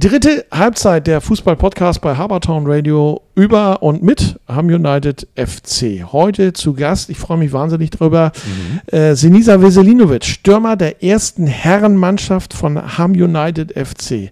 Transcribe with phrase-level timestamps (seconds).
[0.00, 6.12] Dritte Halbzeit der Fußball-Podcast bei Habertown Radio über und mit Ham United FC.
[6.12, 8.96] Heute zu Gast, ich freue mich wahnsinnig drüber, mhm.
[8.96, 14.30] äh, Senisa Veselinovic, Stürmer der ersten Herrenmannschaft von Ham United FC.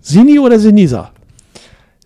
[0.00, 1.12] Sini oder Senisa?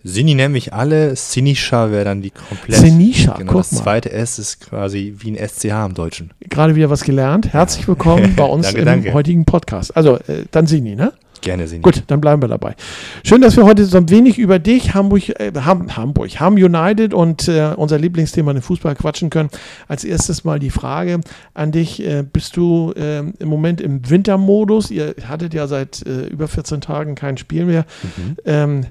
[0.03, 2.81] Sini nenne ich alle, Sinisha wäre dann die komplette.
[2.81, 6.29] Sinisha, genau, Das zweite S ist quasi wie ein SCH im Deutschen.
[6.41, 7.51] Gerade wieder was gelernt.
[7.51, 9.13] Herzlich willkommen bei uns danke, im danke.
[9.13, 9.97] heutigen Podcast.
[9.97, 11.13] Also, äh, dann Sini, ne?
[11.45, 11.83] Gerne, Sini.
[11.83, 12.75] Gut, dann bleiben wir dabei.
[13.23, 17.13] Schön, dass wir heute so ein wenig über dich, Hamburg, äh, Ham, Hamburg, Ham United
[17.13, 19.49] und äh, unser Lieblingsthema, den Fußball, quatschen können.
[19.87, 21.21] Als erstes mal die Frage
[21.53, 22.03] an dich.
[22.03, 24.89] Äh, bist du äh, im Moment im Wintermodus?
[24.89, 27.85] Ihr hattet ja seit äh, über 14 Tagen kein Spiel mehr.
[28.01, 28.37] Mhm.
[28.45, 28.85] Ähm,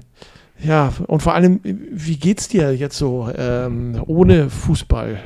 [0.63, 5.19] ja, und vor allem, wie geht's dir jetzt so ähm, ohne Fußball?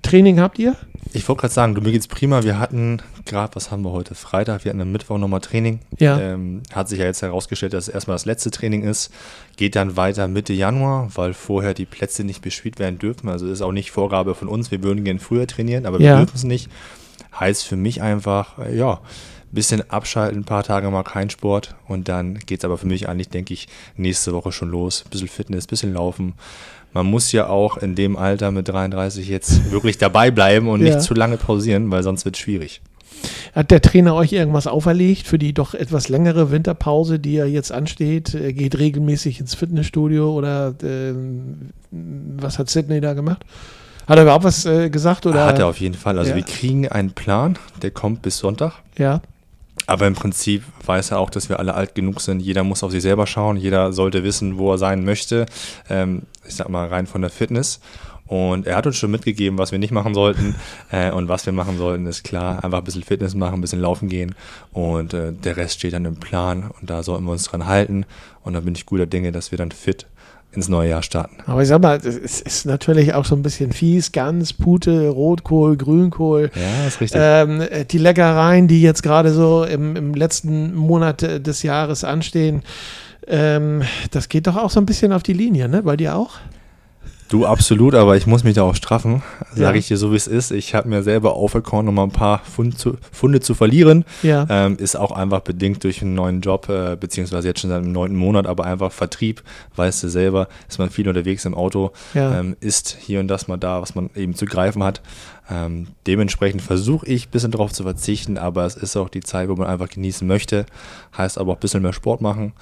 [0.00, 0.76] Training habt ihr?
[1.12, 2.42] Ich wollte gerade sagen, du, mir geht's prima.
[2.42, 4.14] Wir hatten gerade, was haben wir heute?
[4.14, 5.80] Freitag, wir hatten am Mittwoch nochmal Training.
[5.98, 6.18] Ja.
[6.18, 9.12] Ähm, hat sich ja jetzt herausgestellt, dass es erstmal das letzte Training ist.
[9.56, 13.28] Geht dann weiter Mitte Januar, weil vorher die Plätze nicht bespielt werden dürfen.
[13.28, 14.70] Also ist auch nicht Vorgabe von uns.
[14.70, 16.16] Wir würden gerne früher trainieren, aber wir ja.
[16.16, 16.70] dürfen es nicht.
[17.38, 19.00] Heißt für mich einfach, ja,
[19.52, 23.08] bisschen abschalten, ein paar Tage mal kein Sport und dann geht es aber für mich
[23.08, 25.04] eigentlich, denke ich, nächste Woche schon los.
[25.10, 26.34] Bisschen Fitness, bisschen Laufen.
[26.92, 30.94] Man muss ja auch in dem Alter mit 33 jetzt wirklich dabei bleiben und ja.
[30.94, 32.82] nicht zu lange pausieren, weil sonst wird es schwierig.
[33.54, 37.70] Hat der Trainer euch irgendwas auferlegt für die doch etwas längere Winterpause, die ja jetzt
[37.70, 38.34] ansteht?
[38.34, 41.14] Er geht regelmäßig ins Fitnessstudio oder äh,
[41.90, 43.44] was hat Sydney da gemacht?
[44.06, 45.26] Hat er überhaupt was äh, gesagt?
[45.26, 45.46] Oder?
[45.46, 46.18] Hat er auf jeden Fall.
[46.18, 46.36] Also ja.
[46.36, 48.74] wir kriegen einen Plan, der kommt bis Sonntag.
[48.98, 49.20] Ja.
[49.86, 52.40] Aber im Prinzip weiß er auch, dass wir alle alt genug sind.
[52.40, 53.56] Jeder muss auf sich selber schauen.
[53.56, 55.46] Jeder sollte wissen, wo er sein möchte.
[55.88, 57.80] Ähm, ich sag mal rein von der Fitness.
[58.26, 60.54] Und er hat uns schon mitgegeben, was wir nicht machen sollten.
[60.90, 62.62] Äh, und was wir machen sollten, ist klar.
[62.62, 64.34] Einfach ein bisschen Fitness machen, ein bisschen laufen gehen.
[64.72, 66.70] Und äh, der Rest steht dann im Plan.
[66.78, 68.04] Und da sollten wir uns dran halten.
[68.42, 70.06] Und da bin ich guter Dinge, dass wir dann fit
[70.54, 71.36] ins neue Jahr starten.
[71.46, 75.76] Aber ich sag mal, es ist natürlich auch so ein bisschen fies, Gans, Pute, Rotkohl,
[75.76, 76.50] Grünkohl.
[76.54, 77.20] Ja, ist richtig.
[77.22, 82.62] Ähm, die Leckereien, die jetzt gerade so im, im, letzten Monat des Jahres anstehen,
[83.26, 85.82] ähm, das geht doch auch so ein bisschen auf die Linie, ne?
[85.82, 86.38] Bei dir auch?
[87.32, 89.22] Du absolut, aber ich muss mich da auch straffen,
[89.54, 89.74] sage ja.
[89.80, 90.50] ich dir so, wie es ist.
[90.50, 94.04] Ich habe mir selber auferkoren, um ein paar Funde zu, Funde zu verlieren.
[94.22, 94.46] Ja.
[94.50, 97.90] Ähm, ist auch einfach bedingt durch einen neuen Job, äh, beziehungsweise jetzt schon seit dem
[97.90, 99.42] neunten Monat, aber einfach Vertrieb,
[99.76, 102.38] weißt du selber, ist man viel unterwegs im Auto, ja.
[102.38, 105.00] ähm, ist hier und das mal da, was man eben zu greifen hat.
[105.50, 109.48] Ähm, dementsprechend versuche ich ein bisschen darauf zu verzichten, aber es ist auch die Zeit,
[109.48, 110.66] wo man einfach genießen möchte.
[111.16, 112.52] Heißt aber auch ein bisschen mehr Sport machen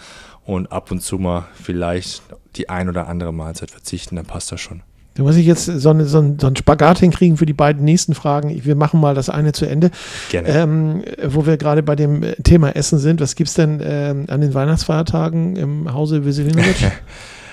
[0.44, 2.22] und ab und zu mal vielleicht
[2.56, 4.82] die ein oder andere Mahlzeit verzichten, dann passt das schon.
[5.14, 7.84] Da muss ich jetzt so, eine, so, einen, so einen Spagat hinkriegen für die beiden
[7.84, 8.64] nächsten Fragen.
[8.64, 9.90] Wir machen mal das eine zu Ende.
[10.30, 10.48] Gerne.
[10.48, 13.20] Ähm, wo wir gerade bei dem Thema Essen sind.
[13.20, 16.76] Was gibt es denn ähm, an den Weihnachtsfeiertagen im Hause Veselinovic?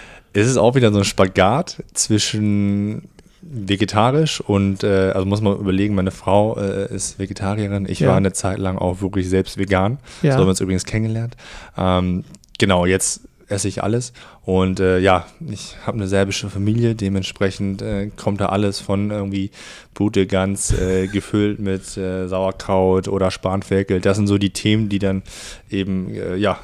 [0.33, 3.09] es ist auch wieder so ein Spagat zwischen
[3.49, 7.87] vegetarisch und äh, also muss man überlegen, meine Frau äh, ist Vegetarierin.
[7.87, 8.09] Ich ja.
[8.09, 9.99] war eine Zeit lang auch wirklich selbst vegan.
[10.21, 10.33] Ja.
[10.33, 11.37] So haben wir uns übrigens kennengelernt.
[11.77, 12.23] Ähm,
[12.57, 14.13] genau, jetzt esse ich alles.
[14.43, 19.51] Und äh, ja, ich habe eine serbische Familie, dementsprechend äh, kommt da alles von irgendwie
[19.93, 24.01] Pute ganz äh, gefüllt mit äh, Sauerkraut oder Spanferkel.
[24.01, 25.23] Das sind so die Themen, die dann
[25.69, 26.59] eben äh, ja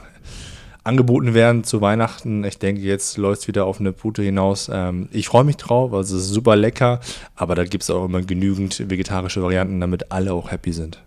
[0.83, 2.43] angeboten werden zu Weihnachten.
[2.43, 4.69] Ich denke, jetzt läuft es wieder auf eine Pute hinaus.
[4.71, 6.99] Ähm, ich freue mich drauf, also es ist super lecker,
[7.35, 10.99] aber da gibt es auch immer genügend vegetarische Varianten, damit alle auch happy sind.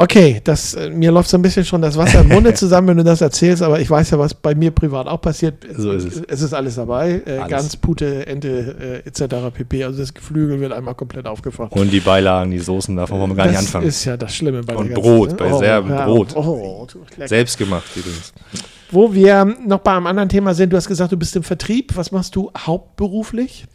[0.00, 2.98] Okay, das, äh, mir läuft so ein bisschen schon das Wasser im Munde zusammen, wenn
[2.98, 5.66] du das erzählst, aber ich weiß ja, was bei mir privat auch passiert.
[5.76, 6.22] So ist es.
[6.28, 7.20] Es ist alles dabei.
[7.26, 7.48] Äh, alles.
[7.48, 9.52] Gans, Pute, Ente äh, etc.
[9.52, 9.82] pp.
[9.82, 11.72] Also das Geflügel wird einmal komplett aufgefahren.
[11.72, 13.86] Und die Beilagen, die Soßen, davon wollen wir gar das nicht anfangen.
[13.86, 16.36] Das ist ja das Schlimme bei Und Brot, bei oh, Serben, ja, Brot.
[16.36, 16.86] Oh,
[17.26, 18.32] Selbst gemacht übrigens.
[18.92, 21.96] Wo wir noch bei einem anderen Thema sind, du hast gesagt, du bist im Vertrieb.
[21.96, 23.66] Was machst du hauptberuflich?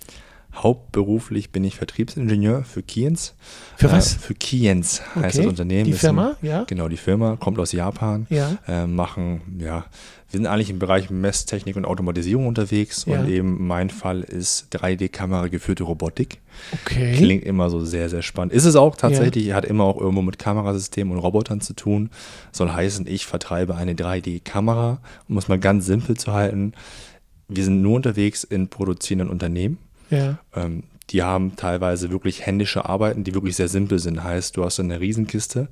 [0.56, 3.36] Hauptberuflich bin ich Vertriebsingenieur für Kiens.
[3.78, 4.16] Für was?
[4.16, 5.25] Äh, für Kiens okay.
[5.25, 5.86] heißt das Unternehmen.
[5.86, 6.64] Die Firma, ein, ja.
[6.66, 8.28] Genau, die Firma kommt aus Japan.
[8.30, 8.58] Ja.
[8.67, 9.85] Äh, machen, ja,
[10.34, 13.20] wir sind eigentlich im Bereich Messtechnik und Automatisierung unterwegs ja.
[13.20, 16.40] und eben mein Fall ist 3D-Kamera geführte Robotik.
[16.72, 17.14] Okay.
[17.16, 18.52] Klingt immer so sehr, sehr spannend.
[18.52, 19.55] Ist es auch tatsächlich, ja.
[19.55, 22.09] hat immer auch irgendwo mit Kamerasystemen und Robotern zu tun.
[22.52, 26.73] Soll heißen, ich vertreibe eine 3D-Kamera, um es mal ganz simpel zu halten.
[27.47, 29.78] Wir sind nur unterwegs in produzierenden Unternehmen.
[30.14, 30.40] Ja.
[30.56, 34.24] Ähm, die haben teilweise wirklich händische Arbeiten, die wirklich sehr simpel sind.
[34.24, 35.68] Heißt, du hast eine Riesenkiste,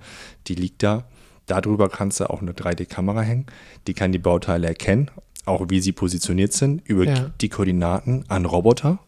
[0.48, 1.06] die liegt da.
[1.48, 3.46] Darüber kannst du auch eine 3D-Kamera hängen.
[3.88, 5.10] Die kann die Bauteile erkennen,
[5.46, 7.32] auch wie sie positioniert sind, über ja.
[7.42, 9.00] die Koordinaten an Roboter.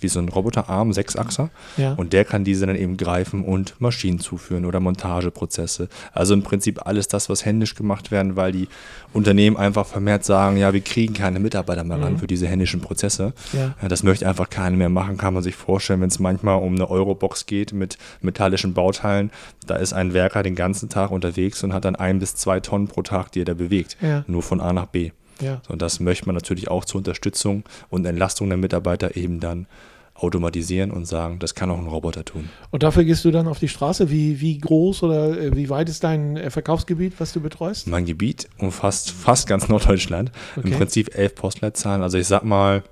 [0.00, 1.50] Wie so ein Roboterarm, Sechsachser.
[1.76, 1.94] Ja.
[1.94, 5.88] Und der kann diese dann eben greifen und Maschinen zuführen oder Montageprozesse.
[6.12, 8.68] Also im Prinzip alles das, was händisch gemacht werden, weil die
[9.12, 13.32] Unternehmen einfach vermehrt sagen, ja, wir kriegen keine Mitarbeiter mehr ran für diese händischen Prozesse.
[13.52, 13.74] Ja.
[13.88, 16.90] Das möchte einfach keiner mehr machen, kann man sich vorstellen, wenn es manchmal um eine
[16.90, 19.30] Eurobox geht mit metallischen Bauteilen.
[19.66, 22.88] Da ist ein Werker den ganzen Tag unterwegs und hat dann ein bis zwei Tonnen
[22.88, 23.96] pro Tag, die er da bewegt.
[24.00, 24.24] Ja.
[24.26, 25.12] Nur von A nach B.
[25.40, 25.60] Ja.
[25.66, 29.66] So, Und das möchte man natürlich auch zur Unterstützung und Entlastung der Mitarbeiter eben dann
[30.14, 32.48] automatisieren und sagen, das kann auch ein Roboter tun.
[32.70, 34.10] Und dafür gehst du dann auf die Straße.
[34.10, 37.86] Wie, wie groß oder äh, wie weit ist dein äh, Verkaufsgebiet, was du betreust?
[37.86, 40.32] Mein Gebiet umfasst fast ganz Norddeutschland.
[40.56, 40.68] Okay.
[40.68, 42.02] Im Prinzip elf Postleitzahlen.
[42.02, 42.82] Also ich sag mal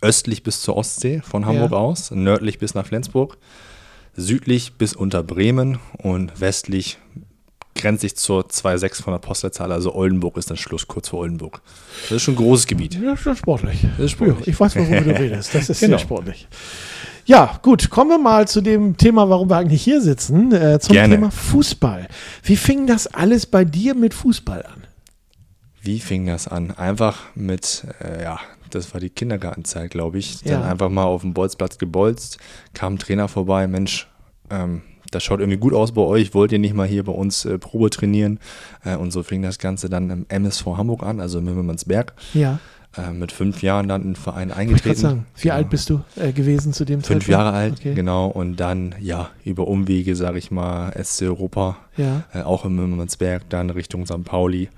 [0.00, 1.76] östlich bis zur Ostsee von Hamburg Ja.
[1.76, 3.36] aus, nördlich bis nach Flensburg,
[4.16, 6.98] südlich bis unter Bremen und westlich
[7.82, 9.70] grenzt sich zur 2,6 von der Postleitzahl.
[9.72, 11.60] Also Oldenburg ist dann Schluss, kurz vor Oldenburg.
[12.04, 12.94] Das ist schon ein großes Gebiet.
[13.00, 13.82] Ja, schon sportlich.
[13.96, 14.48] Das ist sportlich.
[14.48, 15.54] Ich weiß, worüber du redest.
[15.54, 15.98] Das ist Genau.
[15.98, 16.48] sehr sportlich.
[17.26, 20.94] Ja, gut, kommen wir mal zu dem Thema, warum wir eigentlich hier sitzen, äh, zum
[20.94, 21.14] Gerne.
[21.16, 22.08] Thema Fußball.
[22.42, 24.84] Wie fing das alles bei dir mit Fußball an?
[25.80, 26.70] Wie fing das an?
[26.72, 28.40] Einfach mit, äh, ja,
[28.70, 30.42] das war die Kindergartenzeit, glaube ich.
[30.42, 30.68] Dann Ja.
[30.68, 32.38] einfach mal auf dem Bolzplatz gebolzt,
[32.74, 34.08] kam ein Trainer vorbei, Mensch,
[34.50, 34.82] ähm,
[35.12, 37.58] das schaut irgendwie gut aus bei euch, wollt ihr nicht mal hier bei uns äh,
[37.58, 38.40] Probe trainieren?
[38.84, 42.12] Äh, und so fing das Ganze dann im MSV Hamburg an, also im Himmelsberg.
[42.34, 42.58] Ja,
[42.94, 45.00] Äh, mit fünf Jahren dann in den Verein ich eingetreten.
[45.00, 45.54] sagen, wie Genau.
[45.54, 47.28] alt bist du äh, gewesen zu dem Fünf Zeitpunkt?
[47.28, 47.94] Jahre alt, Okay.
[47.94, 48.26] genau.
[48.26, 53.48] Und dann, ja, über Umwege, sage ich mal, SC Europa, Ja, äh, auch im Mümmernsberg,
[53.48, 54.24] dann Richtung St.
[54.24, 54.68] Pauli,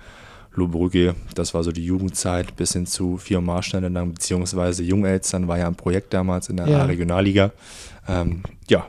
[0.54, 5.58] Lohbrügge, das war so die Jugendzeit, bis hin zu vier Marschstände dann, beziehungsweise Jungeltern war
[5.58, 6.78] ja ein Projekt damals in der Ja.
[6.82, 7.50] A-Regionalliga.
[8.06, 8.86] Ähm, ja,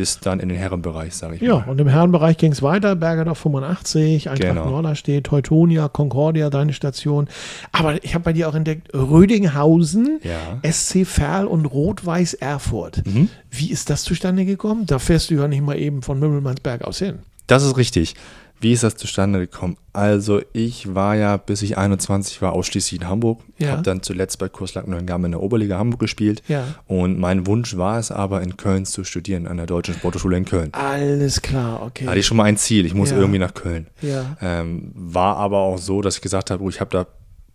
[0.00, 1.68] bis dann in den Herrenbereich, sage ich ja, mal.
[1.68, 4.70] und im Herrenbereich ging es weiter, Bergerdorf 85, Eintracht Genau.
[4.70, 7.28] Norderstedt, Teutonia, Concordia, deine Station.
[7.70, 10.58] Aber ich habe bei dir auch entdeckt, Rödinghausen, Ja.
[10.70, 13.02] SC Verl und Rot-Weiß Erfurt.
[13.06, 13.28] Mhm.
[13.50, 14.86] Wie ist das zustande gekommen?
[14.86, 17.18] Da fährst du ja nicht mal eben von Mümmelmannsberg aus hin.
[17.50, 18.14] Das ist richtig.
[18.62, 19.78] Wie ist das zustande gekommen?
[19.94, 23.40] Also ich war ja, bis ich 21 war, ausschließlich in Hamburg.
[23.56, 23.70] Ja.
[23.70, 26.42] Habe dann zuletzt bei Kurslack Neuengamme in der Oberliga Hamburg gespielt.
[26.46, 26.64] Ja.
[26.86, 30.44] Und mein Wunsch war es aber, in Köln zu studieren, an der Deutschen Sporthochschule in
[30.44, 30.74] Köln.
[30.74, 32.04] Alles klar, okay.
[32.04, 33.16] Da hatte ich schon mal ein Ziel, ich muss Ja.
[33.16, 33.86] irgendwie nach Köln.
[34.02, 34.36] ja.
[34.42, 37.06] Ähm, war aber auch so, dass ich gesagt habe, oh, ich habe da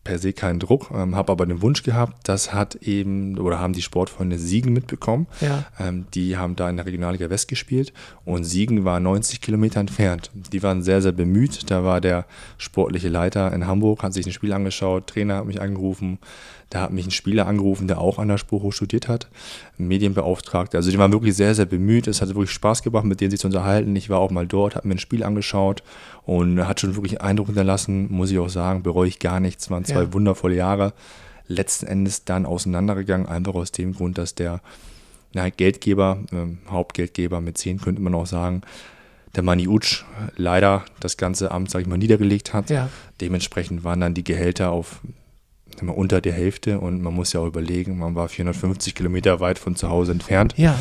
[0.05, 3.73] per se keinen Druck, ähm, habe aber den Wunsch gehabt, das hat eben, oder haben
[3.73, 5.27] die Sportfreunde Siegen mitbekommen.
[5.41, 5.65] Ja.
[5.77, 7.91] Ähm, die haben da in der Regionalliga West gespielt
[8.23, 10.31] und Siegen war 90 Kilometer entfernt.
[10.33, 11.69] Die waren sehr, sehr bemüht.
[11.69, 12.25] Da war der
[12.57, 16.19] sportliche Leiter in Hamburg, hat sich ein Spiel angeschaut, Trainer hat mich angerufen,
[16.69, 19.29] da hat mich ein Spieler angerufen, der auch an der Spurhoch studiert hat,
[19.79, 20.77] ein Medienbeauftragter.
[20.79, 22.07] Also die waren wirklich sehr, sehr bemüht.
[22.07, 23.95] Es hat wirklich Spaß gemacht, mit denen sich zu unterhalten.
[23.95, 25.83] Ich war auch mal dort, habe mir ein Spiel angeschaut
[26.23, 29.65] und hat schon wirklich Eindruck hinterlassen, muss ich auch sagen, bereue ich gar nichts.
[29.65, 30.13] Es waren zwei Ja.
[30.13, 30.93] wundervolle Jahre.
[31.47, 34.61] Letzten Endes dann auseinandergegangen, einfach aus dem Grund, dass der
[35.33, 38.61] na, Geldgeber, ähm, Hauptgeldgeber mit 10 könnte man auch sagen,
[39.35, 40.03] der Mani Utsch
[40.37, 42.69] leider das ganze Amt, sage ich mal, niedergelegt hat.
[42.69, 42.89] Ja.
[43.21, 45.01] Dementsprechend waren dann die Gehälter auf
[45.81, 49.59] wir, unter der Hälfte und man muss ja auch überlegen, man war 450 Kilometer weit
[49.59, 50.53] von zu Hause entfernt.
[50.57, 50.77] Ja.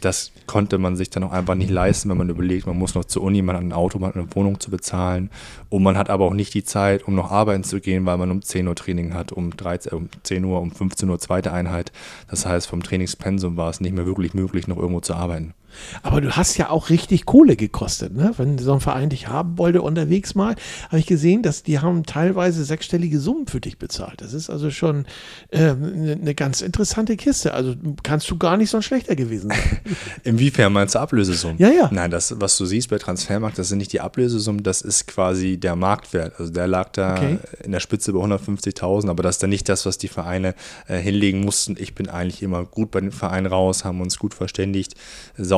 [0.00, 3.04] Das konnte man sich dann auch einfach nicht leisten, wenn man überlegt, man muss noch
[3.04, 5.28] zur Uni, man hat ein Auto, man hat eine Wohnung zu bezahlen
[5.70, 8.30] und man hat aber auch nicht die Zeit, um noch arbeiten zu gehen, weil man
[8.30, 11.90] um 10 Uhr Training hat, um, 13, um 10 Uhr, um 15 Uhr zweite Einheit.
[12.28, 15.54] Das heißt, vom Trainingspensum war es nicht mehr wirklich möglich, noch irgendwo zu arbeiten.
[16.02, 18.32] Aber du hast ja auch richtig Kohle gekostet, ne?
[18.36, 20.54] Wenn so ein Verein dich haben wollte unterwegs mal,
[20.88, 24.20] habe ich gesehen, dass die haben teilweise sechsstellige Summen für dich bezahlt.
[24.20, 25.06] Das ist also schon
[25.52, 27.54] ähm, eine ne ganz interessante Kiste.
[27.54, 29.80] Also kannst du gar nicht so ein schlechter gewesen sein.
[30.24, 31.58] Inwiefern meinst du Ablösesummen?
[31.58, 31.88] Ja, ja.
[31.92, 35.58] Nein, das, was du siehst bei Transfermarkt, das sind nicht die Ablösesummen, das ist quasi
[35.58, 36.38] der Marktwert.
[36.38, 37.38] Also der lag da Okay.
[37.64, 40.54] in der Spitze bei 150.000, aber das ist dann nicht das, was die Vereine
[40.86, 41.76] äh, hinlegen mussten.
[41.78, 44.94] Ich bin eigentlich immer gut bei den Vereinen raus, haben uns gut verständigt,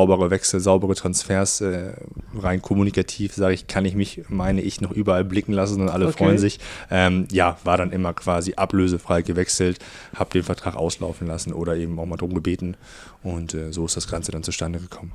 [0.00, 1.92] saubere Wechsel, saubere Transfers, äh,
[2.38, 6.07] rein kommunikativ, sage ich, kann ich mich, meine ich, noch überall blicken lassen und alle
[6.07, 6.25] Okay.
[6.25, 6.59] freuen sich.
[6.90, 9.78] Ähm, ja, war dann immer quasi ablösefrei gewechselt,
[10.14, 12.76] habe den Vertrag auslaufen lassen oder eben auch mal drum gebeten
[13.23, 15.12] und äh, so ist das Ganze dann zustande gekommen.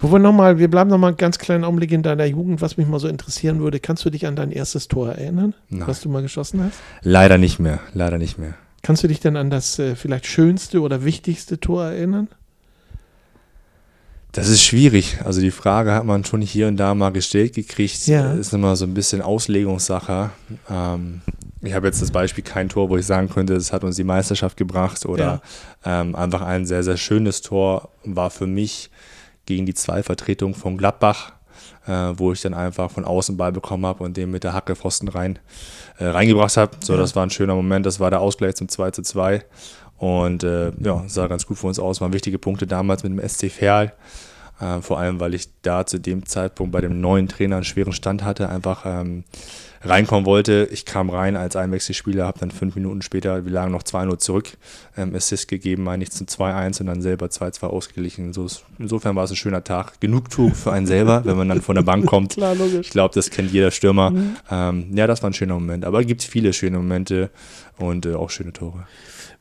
[0.00, 2.88] Wo wir nochmal, wir bleiben nochmal einen ganz kleinen Augenblick in deiner Jugend, was mich
[2.88, 3.78] mal so interessieren würde.
[3.78, 5.86] Kannst du dich an dein erstes Tor erinnern, Nein.
[5.86, 6.80] was du mal geschossen hast?
[7.02, 8.54] Leider nicht mehr, leider nicht mehr.
[8.82, 12.28] Kannst du dich denn an das äh, vielleicht schönste oder wichtigste Tor erinnern?
[14.36, 15.18] Das ist schwierig.
[15.24, 18.06] Also die Frage hat man schon hier und da mal gestellt gekriegt.
[18.06, 18.32] Ja.
[18.34, 20.30] Ist immer so ein bisschen Auslegungssache.
[20.70, 21.22] Ähm,
[21.62, 24.04] ich habe jetzt das Beispiel kein Tor, wo ich sagen könnte, es hat uns die
[24.04, 25.40] Meisterschaft gebracht oder
[25.84, 28.90] ähm, einfach ein sehr, sehr schönes Tor war für mich
[29.46, 31.32] gegen die Zwei-Vertretung von Gladbach,
[31.86, 34.76] äh, wo ich dann einfach von außen Ball bekommen habe und den mit der Hacke
[34.76, 35.38] Pfosten rein,
[35.98, 36.76] äh, reingebracht habe.
[36.80, 36.98] So, Ja.
[36.98, 37.86] das war ein schöner Moment.
[37.86, 39.44] Das war der Ausgleich zum 2 zu 2.
[39.98, 42.02] Und äh, ja, sah ganz gut für uns aus.
[42.02, 43.94] Waren wichtige Punkte damals mit dem SC Verl.
[44.60, 47.92] Äh, vor allem, weil ich da zu dem Zeitpunkt bei dem neuen Trainer einen schweren
[47.92, 49.24] Stand hatte, einfach ähm,
[49.88, 50.68] reinkommen wollte.
[50.70, 54.56] Ich kam rein als Einwechselspieler, habe dann fünf Minuten später, wir lagen noch 2-0 zurück,
[54.96, 58.32] ähm, Assist gegeben, meine ich zum 2-1 und dann selber 2-2 ausgeglichen.
[58.32, 58.46] So,
[58.78, 60.00] insofern war es ein schöner Tag.
[60.00, 62.34] Genugtuung für einen selber, wenn man dann von der Bank kommt.
[62.34, 62.86] Klar, logisch.
[62.86, 64.10] Ich glaube, das kennt jeder Stürmer.
[64.10, 64.36] Mhm.
[64.50, 65.84] Ähm, ja, das war ein schöner Moment.
[65.84, 67.30] Aber es gibt viele schöne Momente
[67.78, 68.86] und äh, auch schöne Tore.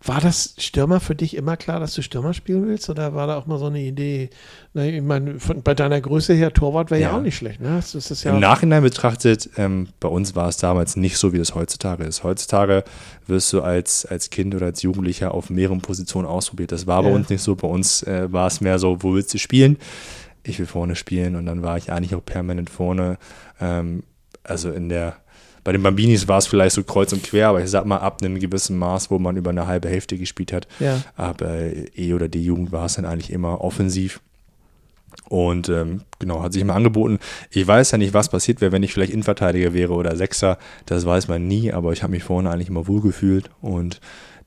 [0.07, 2.89] War das Stürmer für dich immer klar, dass du Stürmer spielen willst?
[2.89, 4.29] Oder war da auch mal so eine Idee?
[4.75, 7.09] Ne, ich meine, von, bei deiner Größe her, Torwart wäre ja.
[7.09, 7.17] ja.
[7.17, 7.59] auch nicht schlecht.
[7.59, 7.77] Ne?
[7.77, 11.37] Das, das ja Im Nachhinein betrachtet, ähm, bei uns war es damals nicht so, wie
[11.37, 12.23] es heutzutage ist.
[12.23, 12.83] Heutzutage
[13.27, 16.71] wirst du als, als Kind oder als Jugendlicher auf mehreren Positionen ausprobiert.
[16.71, 17.15] Das war bei ja.
[17.15, 17.55] uns nicht so.
[17.55, 19.77] Bei uns äh, war es mehr so, wo willst du spielen?
[20.43, 23.17] Ich will vorne spielen und dann war ich eigentlich auch permanent vorne.
[23.59, 24.03] Ähm,
[24.43, 25.17] also in der
[25.65, 28.21] bei den Bambinis war es vielleicht so kreuz und quer, aber ich sag mal, ab
[28.21, 31.01] einem gewissen Maß, wo man über eine halbe Hälfte gespielt hat, ja.
[31.15, 34.21] aber E- oder D-Jugend war es dann eigentlich immer offensiv.
[35.29, 37.19] Und ähm, genau, hat sich immer angeboten.
[37.49, 40.57] Ich weiß ja nicht, was passiert wäre, wenn ich vielleicht Innenverteidiger wäre oder Sechser.
[40.85, 43.99] Das weiß man nie, aber ich habe mich vorne eigentlich immer wohl gefühlt und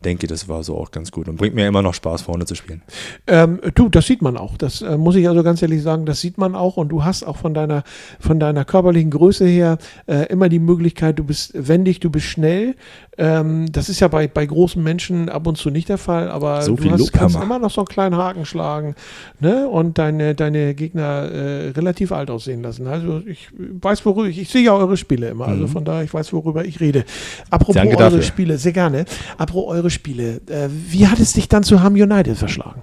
[0.04, 2.54] denke, das war so auch ganz gut und bringt mir immer noch Spaß, vorne zu
[2.54, 2.82] spielen.
[3.26, 4.56] Ähm, du, das sieht man auch.
[4.56, 7.24] Das äh, muss ich also ganz ehrlich sagen, das sieht man auch und du hast
[7.24, 7.82] auch von deiner,
[8.20, 12.76] von deiner körperlichen Größe her äh, immer die Möglichkeit, du bist wendig, du bist schnell.
[13.16, 16.62] Ähm, das ist ja bei, bei großen Menschen ab und zu nicht der Fall, aber
[16.62, 18.94] so du hast, kannst immer noch so einen kleinen Haken schlagen
[19.40, 19.68] ne?
[19.68, 22.86] und deine, deine Gegner äh, relativ alt aussehen lassen.
[22.86, 25.68] Also ich weiß, worüber ich, ich sehe ja eure Spiele immer, also mhm.
[25.68, 27.04] von daher, ich weiß, worüber ich rede.
[27.50, 28.22] Apropos Danke eure dafür.
[28.22, 29.04] Spiele, sehr gerne.
[29.36, 32.82] Apropos eure Spiele, äh, wie hat es dich dann zu Ham United verschlagen?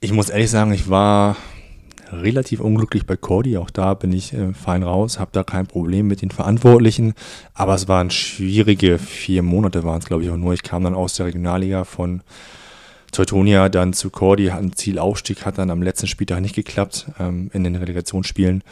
[0.00, 1.36] Ich muss ehrlich sagen, ich war
[2.12, 3.56] relativ unglücklich bei Cordy.
[3.56, 7.14] Auch da bin ich äh, fein raus, habe da kein Problem mit den Verantwortlichen.
[7.54, 10.54] Aber es waren schwierige vier Monate, waren es glaube ich auch nur.
[10.54, 12.22] Ich kam dann aus der Regionalliga von
[13.12, 17.50] Teutonia dann zu Cordy, hat ein Zielaufstieg, hat dann am letzten Spieltag nicht geklappt ähm,
[17.52, 18.62] in den Relegationsspielen.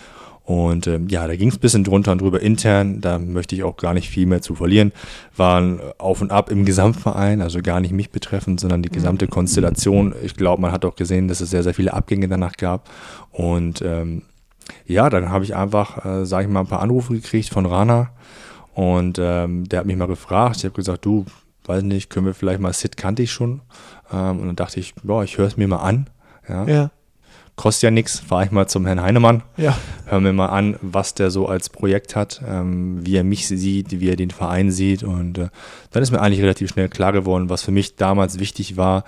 [0.44, 3.00] Und ähm, ja, da ging es ein bisschen drunter und drüber intern.
[3.00, 4.92] Da möchte ich auch gar nicht viel mehr zu verlieren.
[5.36, 10.14] Waren auf und ab im Gesamtverein, also gar nicht mich betreffend, sondern die gesamte Konstellation.
[10.22, 12.90] Ich glaube, man hat auch gesehen, dass es sehr, sehr viele Abgänge danach gab.
[13.30, 14.22] Und ähm,
[14.86, 18.10] ja, dann habe ich einfach, äh, sage ich mal, ein paar Anrufe gekriegt von Rana.
[18.74, 20.56] Und ähm, der hat mich mal gefragt.
[20.56, 21.24] Ich habe gesagt, du,
[21.66, 23.60] weiß nicht, können wir vielleicht mal Sid kannte ich schon.
[24.12, 26.10] Ähm, und dann dachte ich, boah, ich höre es mir mal an.
[26.48, 26.66] Ja.
[26.66, 26.90] ja
[27.56, 29.76] kostet ja nichts, fahre ich mal zum Herrn Heinemann, ja.
[30.06, 34.00] hör mir mal an, was der so als Projekt hat, ähm, wie er mich sieht,
[34.00, 35.48] wie er den Verein sieht und äh,
[35.90, 39.04] dann ist mir eigentlich relativ schnell klar geworden, was für mich damals wichtig war,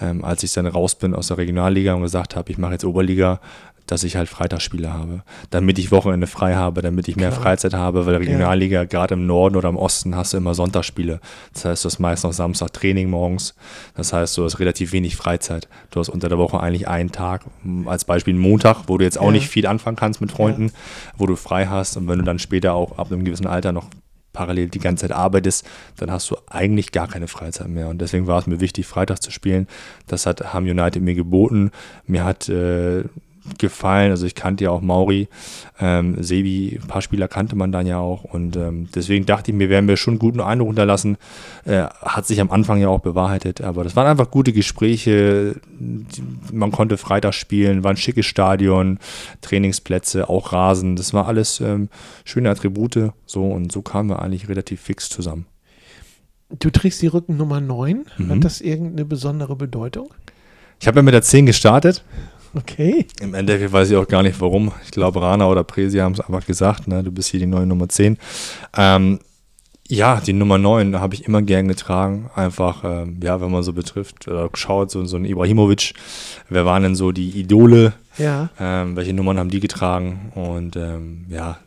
[0.00, 2.84] ähm, als ich dann raus bin aus der Regionalliga und gesagt habe, ich mache jetzt
[2.84, 3.40] Oberliga,
[3.88, 7.42] dass ich halt Freitagsspiele habe, damit ich Wochenende frei habe, damit ich mehr Klar.
[7.42, 8.84] Freizeit habe, weil Regionalliga, ja.
[8.84, 11.20] gerade im Norden oder im Osten, hast du immer Sonntagsspiele.
[11.54, 13.54] Das heißt, du hast meist noch Samstag Training morgens.
[13.96, 15.68] Das heißt, du hast relativ wenig Freizeit.
[15.90, 17.46] Du hast unter der Woche eigentlich einen Tag,
[17.86, 19.32] als Beispiel Montag, wo du jetzt auch ja.
[19.32, 20.72] nicht viel anfangen kannst mit Freunden, ja.
[21.16, 21.96] wo du frei hast.
[21.96, 23.86] Und wenn du dann später auch ab einem gewissen Alter noch
[24.34, 25.66] parallel die ganze Zeit arbeitest,
[25.96, 27.88] dann hast du eigentlich gar keine Freizeit mehr.
[27.88, 29.66] Und deswegen war es mir wichtig, Freitag zu spielen.
[30.06, 31.70] Das hat Ham United mir geboten.
[32.06, 33.04] Mir hat äh,
[33.58, 34.10] gefallen.
[34.10, 35.28] Also ich kannte ja auch Mauri,
[35.80, 39.56] ähm, Sebi, ein paar Spieler kannte man dann ja auch und ähm, deswegen dachte ich
[39.56, 41.16] mir, werden wir schon einen guten Eindruck hinterlassen.
[41.64, 45.56] Äh, hat sich am Anfang ja auch bewahrheitet, aber das waren einfach gute Gespräche.
[46.52, 48.98] Man konnte Freitag spielen, war ein schickes Stadion,
[49.40, 50.96] Trainingsplätze, auch Rasen.
[50.96, 51.88] Das war alles ähm,
[52.24, 53.12] schöne Attribute.
[53.26, 55.46] So und so kamen wir eigentlich relativ fix zusammen.
[56.58, 58.06] Du trägst die Rückennummer 9.
[58.16, 58.30] Mhm.
[58.30, 60.10] Hat das irgendeine besondere Bedeutung?
[60.80, 62.04] Ich habe ja mit der 10 gestartet.
[62.54, 63.06] Okay.
[63.20, 64.72] Im Endeffekt weiß ich auch gar nicht warum.
[64.84, 67.02] Ich glaube, Rana oder Presi haben es einfach gesagt, ne?
[67.02, 68.18] du bist hier die neue Nummer 10.
[68.76, 69.20] Ähm,
[69.90, 72.30] ja, die Nummer 9 habe ich immer gern getragen.
[72.34, 75.94] Einfach, ähm, ja, wenn man so betrifft oder schaut, so, so ein Ibrahimovic,
[76.50, 77.94] wer waren denn so die Idole?
[78.18, 78.50] Ja.
[78.60, 80.32] Ähm, welche Nummern haben die getragen?
[80.34, 81.58] Und ähm, ja,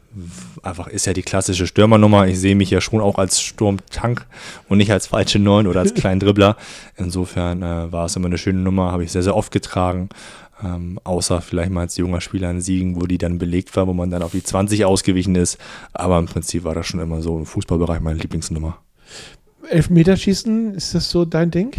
[0.62, 2.28] einfach ist ja die klassische Stürmernummer.
[2.28, 4.28] Ich sehe mich ja schon auch als Sturmtank
[4.70, 6.58] und nicht als falsche Neun oder als kleinen Dribbler.
[6.98, 10.10] Insofern äh, war es immer eine schöne Nummer, habe ich sehr, sehr oft getragen.
[10.64, 13.94] Ähm, außer vielleicht mal als junger Spieler in Siegen, wo die dann belegt war, wo
[13.94, 15.58] man dann auf die 20 ausgewichen ist.
[15.94, 18.78] Aber im Prinzip war das schon immer so im Fußballbereich meine Lieblingsnummer.
[19.70, 21.74] Elfmeterschießen, ist das so dein Ding?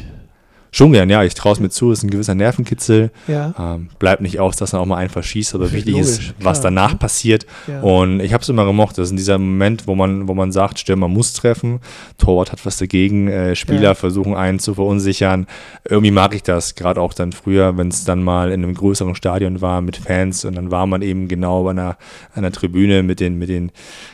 [0.74, 1.22] Schon gern, ja.
[1.22, 3.10] Ich traue es mir zu, ist ein gewisser Nervenkitzel.
[3.28, 3.52] Ja.
[3.58, 6.60] Ähm, bleibt nicht aus, dass man auch mal einen verschießt, aber wichtig Logisch, ist, was
[6.60, 6.70] klar.
[6.72, 7.44] danach passiert.
[7.66, 7.82] Ja.
[7.82, 8.96] Und ich habe es immer gemocht.
[8.96, 11.80] Das ist in dieser Moment, wo man, wo man sagt, Stürmer muss treffen,
[12.16, 13.94] Torwart hat was dagegen, äh, Spieler Ja.
[13.94, 15.46] versuchen einen zu verunsichern.
[15.86, 19.14] Irgendwie mag ich das, gerade auch dann früher, wenn es dann mal in einem größeren
[19.14, 21.98] Stadion war mit Fans und dann war man eben genau an einer,
[22.34, 23.72] an der Tribüne mit den, mit den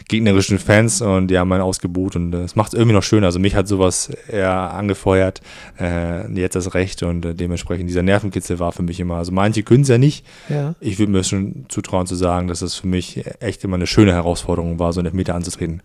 [0.09, 3.27] gegnerischen Fans und die haben einen ausgebucht und das macht es irgendwie noch schöner.
[3.27, 5.41] Also mich hat sowas eher angefeuert,
[5.79, 9.17] äh, jetzt das Recht und äh, dementsprechend dieser Nervenkitzel war für mich immer.
[9.17, 10.25] Also manche können es ja nicht.
[10.49, 10.75] ja.
[10.81, 14.13] Ich würde mir schon zutrauen zu sagen, dass es für mich echt immer eine schöne
[14.13, 15.83] Herausforderung war, so einen Elfmeter anzutreten.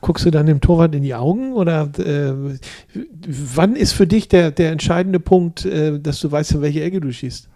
[0.00, 2.34] Guckst du dann dem Torwart in die Augen oder äh,
[3.26, 7.00] wann ist für dich der, der entscheidende Punkt, äh, dass du weißt, in welche Ecke
[7.00, 7.48] du schießt?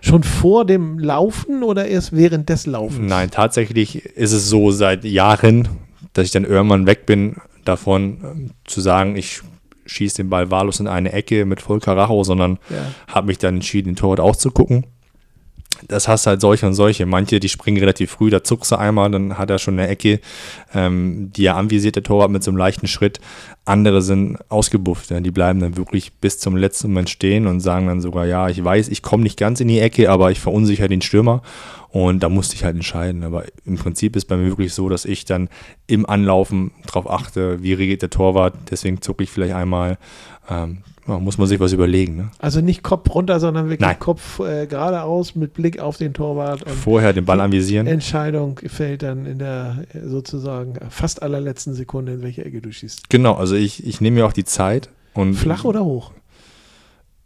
[0.00, 3.06] Schon vor dem Laufen oder erst während des Laufens?
[3.06, 5.68] Nein, tatsächlich ist es so seit Jahren,
[6.14, 9.42] dass ich dann irgendwann weg bin davon ähm, zu sagen, ich
[9.90, 12.76] schieße den Ball wahllos in eine Ecke mit voll Karacho, sondern Ja.
[13.08, 14.86] habe mich dann entschieden, den Torwart auch zu gucken.
[15.88, 17.06] Das hast halt solche und solche.
[17.06, 20.20] Manche, die springen relativ früh, da zuckst du einmal, dann hat er schon eine Ecke,
[20.74, 23.20] ähm, die er anvisiert, der Torwart mit so einem leichten Schritt.
[23.64, 27.86] Andere sind ausgebufft, ja, die bleiben dann wirklich bis zum letzten Moment stehen und sagen
[27.86, 30.88] dann sogar, ja, ich weiß, ich komme nicht ganz in die Ecke, aber ich verunsichere
[30.88, 31.42] den Stürmer.
[31.90, 33.24] Und da musste ich halt entscheiden.
[33.24, 35.48] Aber im Prinzip ist bei mir wirklich so, dass ich dann
[35.88, 38.54] im Anlaufen darauf achte, wie reagiert der Torwart.
[38.70, 39.98] Deswegen zucke ich vielleicht einmal.
[40.48, 42.16] Ähm, ja, muss man sich was überlegen.
[42.16, 42.30] Ne?
[42.38, 43.98] Also nicht Kopf runter, sondern wirklich Nein.
[43.98, 47.86] Kopf äh, geradeaus mit Blick auf den Torwart und Vorher den Ball anvisieren.
[47.86, 53.10] Entscheidung fällt dann in der äh, sozusagen fast allerletzten Sekunde, in welche Ecke du schießt.
[53.10, 56.12] Genau, also ich, ich nehme mir auch die Zeit und Flach oder hoch?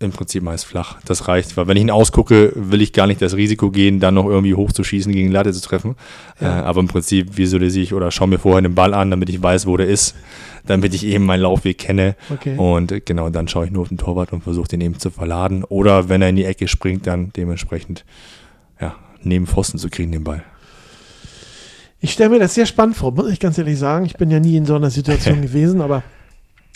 [0.01, 0.99] Im Prinzip meist flach.
[1.05, 4.15] Das reicht, weil wenn ich ihn ausgucke, will ich gar nicht das Risiko gehen, dann
[4.15, 5.97] noch irgendwie hochzuschießen, gegen die Latte zu treffen.
[6.41, 6.61] Ja.
[6.61, 9.43] Äh, aber im Prinzip visualisiere ich oder schaue mir vorher den Ball an, damit ich
[9.43, 10.15] weiß, wo der ist,
[10.67, 12.17] damit ich eben meinen Laufweg kenne.
[12.31, 12.57] Okay.
[12.57, 15.65] Und genau, dann schaue ich nur auf den Torwart und versuche den eben zu verladen.
[15.65, 18.05] Oder wenn er in die Ecke springt, dann dementsprechend
[18.81, 20.43] ja, neben Pfosten zu kriegen, den Ball.
[22.01, 24.05] Ich stelle mir das sehr spannend vor, muss ich ganz ehrlich sagen.
[24.05, 26.03] Ich bin ja nie in so einer Situation gewesen, aber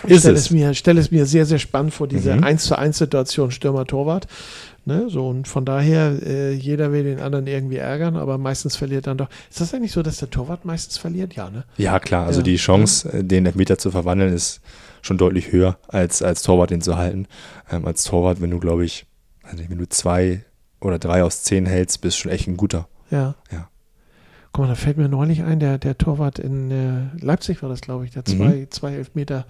[0.07, 0.41] Ist stelle es.
[0.47, 2.45] es mir, stelle es mir sehr, sehr spannend vor, diese Mhm.
[2.45, 4.27] 1 zu 1 Situation Stürmer-Torwart.
[4.85, 9.07] Ne, so, und von daher, äh, jeder will den anderen irgendwie ärgern, aber meistens verliert
[9.07, 9.29] dann doch.
[9.51, 11.35] Ist das eigentlich so, dass der Torwart meistens verliert?
[11.35, 11.65] Ja, ne?
[11.77, 12.27] Ja, klar.
[12.27, 12.45] Also Ja.
[12.45, 14.61] die Chance, äh, den Elfmeter zu verwandeln, ist
[15.03, 17.27] schon deutlich höher, als als Torwart den zu halten.
[17.71, 19.05] Ähm, als Torwart, wenn du, glaube ich,
[19.43, 20.45] also wenn du zwei
[20.81, 22.89] oder drei aus zehn hältst, bist schon echt ein guter.
[23.11, 23.35] Ja.
[23.53, 23.69] Ja.
[24.53, 27.81] Guck mal, da fällt mir neulich ein, der, der Torwart in äh, Leipzig war das,
[27.83, 28.37] glaube ich, der Mhm.
[28.39, 29.47] zwei, zwei Elfmeter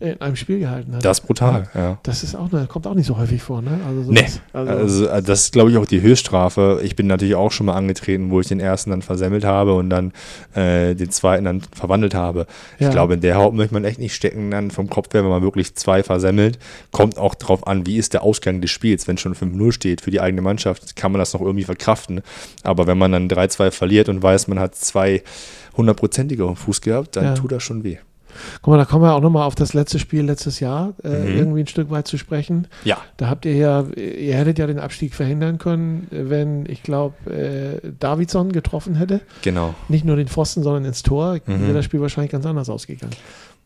[0.00, 1.04] in einem Spiel gehalten hat.
[1.04, 1.98] Das ist brutal, ja.
[2.02, 3.78] Das ist auch kommt auch nicht so häufig vor, ne?
[3.86, 6.80] Also Nee, also, Also, äh, das ist, glaube ich, auch die Höchststrafe.
[6.82, 9.90] Ich bin natürlich auch schon mal angetreten, wo ich den ersten dann versemmelt habe und
[9.90, 10.12] dann
[10.54, 12.46] äh, den zweiten dann verwandelt habe.
[12.78, 12.88] Ja.
[12.88, 15.30] Ich glaube, in der Haut möchte man echt nicht stecken, dann vom Kopf her, wenn
[15.30, 16.58] man wirklich zwei versemmelt.
[16.90, 19.06] Kommt auch drauf an, wie ist der Ausgang des Spiels.
[19.08, 22.20] Wenn schon 5-0 steht für die eigene Mannschaft, kann man das noch irgendwie verkraften.
[22.62, 25.22] Aber wenn man dann 3-2 verliert und weiß, man hat zwei
[25.76, 27.34] hundertprozentige auf dem Fuß gehabt, dann Ja.
[27.34, 27.98] tut das schon weh.
[28.62, 31.36] Guck mal, da kommen wir auch nochmal auf das letzte Spiel letztes Jahr äh, Mhm.
[31.38, 32.66] irgendwie ein Stück weit zu sprechen.
[32.84, 32.98] Ja.
[33.16, 37.90] Da habt ihr ja, ihr hättet ja den Abstieg verhindern können, wenn, ich glaube, äh,
[37.98, 39.20] Davidson getroffen hätte.
[39.42, 39.74] Genau.
[39.88, 41.34] Nicht nur den Pfosten, sondern ins Tor.
[41.46, 41.62] Mhm.
[41.62, 43.12] Wäre das Spiel wahrscheinlich ganz anders ausgegangen.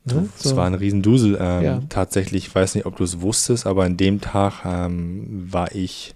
[0.05, 0.29] Ne?
[0.43, 1.37] Das war ein Riesendusel.
[1.41, 1.83] Ähm, Ja.
[1.89, 6.15] Tatsächlich, ich weiß nicht, ob du es wusstest, aber an dem Tag ähm, war ich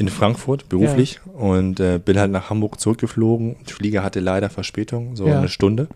[0.00, 3.56] in Frankfurt beruflich und äh, bin halt nach Hamburg zurückgeflogen.
[3.68, 5.38] Der Flieger hatte leider Verspätung, so Ja.
[5.38, 5.88] eine Stunde.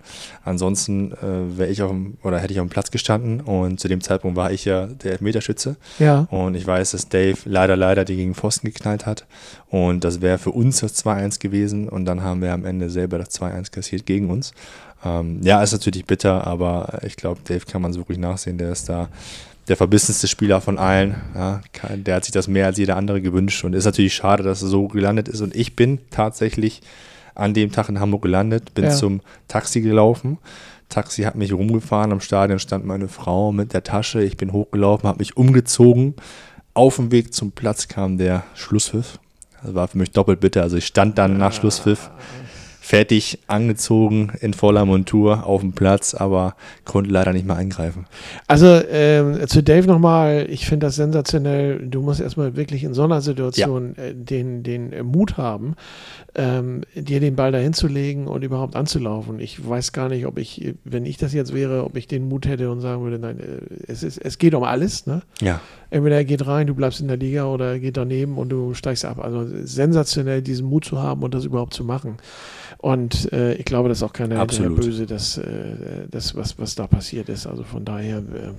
[0.45, 3.88] Ansonsten äh, wäre ich auf dem, oder hätte ich auf dem Platz gestanden und zu
[3.88, 5.77] dem Zeitpunkt war ich ja der Elfmeterschütze.
[5.99, 9.25] ja, Und ich weiß, dass Dave leider, leider die gegen Pfosten geknallt hat.
[9.71, 11.88] Und das wäre für uns das 2-1 gewesen.
[11.88, 14.53] Und dann haben wir am Ende selber das 2-1 kassiert gegen uns.
[15.03, 18.59] Ähm, ja, ist natürlich bitter, aber ich glaube, Dave kann man so wirklich nachsehen.
[18.59, 19.09] Der ist da
[19.68, 21.14] der verbissenste Spieler von allen.
[21.35, 21.61] Ja,
[21.96, 23.64] der hat sich das mehr als jeder andere gewünscht.
[23.64, 25.40] Und ist natürlich schade, dass er so gelandet ist.
[25.40, 26.83] Und ich bin tatsächlich
[27.35, 28.90] an dem Tag in Hamburg gelandet, bin Ja.
[28.90, 30.38] zum Taxi gelaufen.
[30.88, 34.22] Taxi hat mich rumgefahren, am Stadion stand meine Frau mit der Tasche.
[34.22, 36.14] Ich bin hochgelaufen, habe mich umgezogen.
[36.74, 39.18] Auf dem Weg zum Platz kam der Schlusspfiff.
[39.62, 40.62] Das war für mich doppelt bitter.
[40.62, 42.11] Also ich stand dann nach Schlusspfiff
[42.85, 48.05] fertig angezogen in voller Montur auf dem Platz, aber konnte leider nicht mehr eingreifen.
[48.47, 51.79] Also ähm, zu Dave nochmal, ich finde das sensationell.
[51.88, 55.77] Du musst erstmal wirklich in so einer Situation äh, den, den äh, Mut haben,
[56.35, 59.40] ähm, dir den Ball dahin zu legen und überhaupt anzulaufen.
[59.40, 62.47] Ich weiß gar nicht, ob ich, wenn ich das jetzt wäre, ob ich den Mut
[62.47, 65.07] hätte und sagen würde, nein, äh, es, ist, es geht um alles.
[65.07, 65.23] Ne?
[65.40, 65.62] Ja,
[65.94, 68.74] Entweder er geht rein, du bleibst in der Liga oder er geht daneben und du
[68.74, 69.20] steigst ab.
[69.22, 72.16] Also sensationell, diesen Mut zu haben und das überhaupt zu machen.
[72.78, 75.44] Und äh, ich glaube, das ist auch keiner böse, dass, äh,
[76.11, 77.46] das, was, was da passiert ist.
[77.46, 78.50] Also von daher, äh,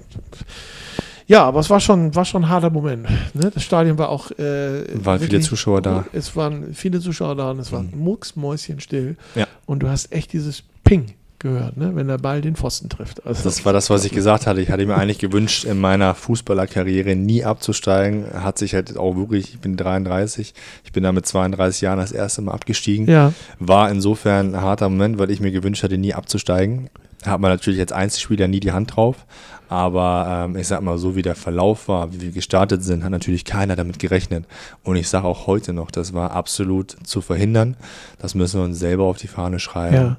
[1.27, 3.05] Ja, aber es war schon, war schon ein harter Moment.
[3.33, 3.51] Ne?
[3.53, 4.31] Das Stadion war auch.
[4.31, 6.05] Äh, waren viele Zuschauer da.
[6.13, 7.99] Es waren viele Zuschauer da und es war mhm.
[7.99, 9.17] mucksmäuschenstill.
[9.35, 9.45] Ja.
[9.65, 11.15] Und du hast echt dieses Ping
[11.45, 11.91] gehört, ne?
[11.95, 13.25] wenn der Ball den Pfosten trifft.
[13.25, 14.61] Also das war das, was ich gesagt hatte.
[14.61, 18.25] Ich hatte mir eigentlich gewünscht, in meiner Fußballerkarriere nie abzusteigen.
[18.33, 20.53] Hat sich halt auch wirklich, ich bin 33,
[20.83, 23.07] ich bin da mit 32 Jahren das erste Mal abgestiegen.
[23.07, 23.31] Ja.
[23.59, 26.89] War insofern ein harter Moment, weil ich mir gewünscht hatte, nie abzusteigen.
[27.23, 29.25] Hat man natürlich als Einzelspieler nie die Hand drauf.
[29.69, 33.11] Aber ähm, ich sag mal, so wie der Verlauf war, wie wir gestartet sind, hat
[33.11, 34.45] natürlich keiner damit gerechnet.
[34.83, 37.75] Und ich sage auch heute noch, das war absolut zu verhindern.
[38.19, 39.95] Das müssen wir uns selber auf die Fahne schreiben.
[39.95, 40.17] Ja.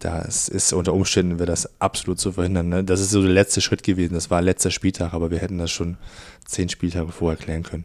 [0.00, 2.68] Das ist unter Umständen wäre das absolut zu verhindern.
[2.68, 2.84] Ne?
[2.84, 4.14] Das ist so der letzte Schritt gewesen.
[4.14, 5.96] Das war letzter Spieltag, aber wir hätten das schon
[6.44, 7.84] zehn Spieltage vorher klären können.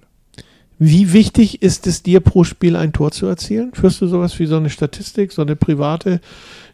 [0.82, 3.74] Wie wichtig ist es dir pro Spiel ein Tor zu erzielen?
[3.74, 6.22] Führst du sowas wie so eine Statistik, so eine private,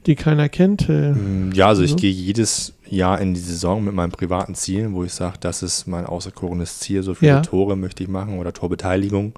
[0.06, 0.88] die keiner kennt?
[0.89, 1.95] Äh, mm, ja, also so?
[1.95, 5.63] ich gehe jedes Jahr in die Saison mit meinen privaten Zielen, wo ich sage, das
[5.63, 7.41] ist mein außerkorenes Ziel, so viele ja.
[7.41, 9.34] Tore möchte ich machen oder Torbeteiligung.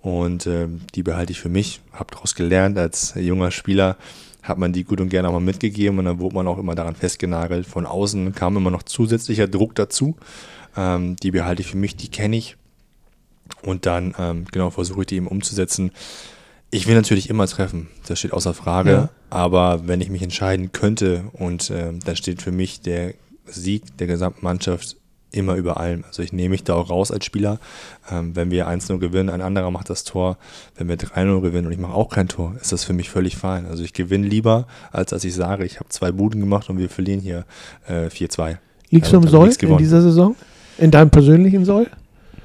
[0.00, 1.80] Und äh, die behalte ich für mich.
[1.92, 3.96] Habe daraus gelernt als junger Spieler
[4.42, 6.74] hat man die gut und gerne auch mal mitgegeben und dann wurde man auch immer
[6.74, 7.66] daran festgenagelt.
[7.66, 10.16] Von außen kam immer noch zusätzlicher Druck dazu.
[10.76, 12.56] Ähm, die behalte ich für mich, die kenne ich.
[13.62, 15.90] Und dann, ähm, genau, versuche ich die eben umzusetzen.
[16.70, 18.90] Ich will natürlich immer treffen, das steht außer Frage.
[18.90, 19.08] Ja.
[19.28, 23.14] Aber wenn ich mich entscheiden könnte und äh, dann steht für mich der
[23.46, 24.96] Sieg der gesamten Mannschaft
[25.32, 26.04] immer über allem.
[26.06, 27.58] Also ich nehme mich da auch raus als Spieler.
[28.10, 30.36] Ähm, wenn wir 1-0 gewinnen, ein anderer macht das Tor.
[30.76, 33.36] Wenn wir 3-0 gewinnen und ich mache auch kein Tor, ist das für mich völlig
[33.36, 33.66] fein.
[33.66, 36.88] Also ich gewinne lieber, als dass ich sage, ich habe zwei Buden gemacht und wir
[36.88, 37.44] verlieren hier
[37.86, 38.58] äh, 4-2.
[38.90, 40.34] Liegst du im Soll in dieser Saison?
[40.78, 41.86] In deinem persönlichen Soll?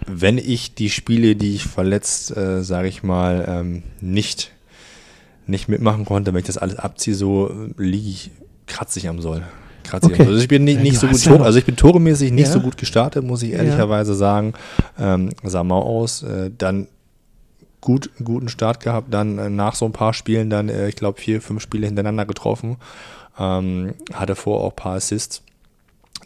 [0.06, 4.52] Wenn ich die Spiele, die ich verletzt, äh, sage ich mal, ähm, nicht,
[5.48, 8.32] nicht mitmachen konnte, wenn ich das alles abziehe, so äh, liege ich,
[8.68, 9.44] kratze ich am Soll.
[9.94, 10.26] Okay.
[10.26, 12.54] Also ich bin nicht, nicht so gut, ja also ich bin toremäßig nicht ja.
[12.54, 14.18] so gut gestartet, muss ich ehrlicherweise ja.
[14.18, 14.54] sagen.
[15.00, 16.24] Ähm, sah mau aus.
[16.24, 16.88] Äh, dann
[17.82, 21.22] gut, guten Start gehabt, dann äh, nach so ein paar Spielen dann, äh, ich glaube,
[21.22, 22.78] vier, fünf Spiele hintereinander getroffen.
[23.40, 25.44] Ähm, hatte vor auch ein paar Assists.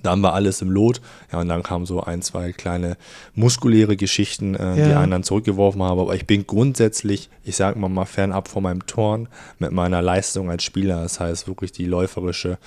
[0.03, 1.01] Dann war alles im Lot.
[1.31, 2.97] Ja, und dann kamen so ein, zwei kleine
[3.35, 4.87] muskuläre Geschichten, äh, ja.
[4.87, 5.99] die einen dann zurückgeworfen haben.
[5.99, 9.27] Aber ich bin grundsätzlich, ich sage mal mal fernab von meinem Torn
[9.59, 11.01] mit meiner Leistung als Spieler.
[11.01, 12.57] Das heißt wirklich die läuferische